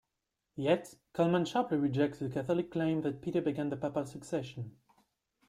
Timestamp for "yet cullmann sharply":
0.55-1.77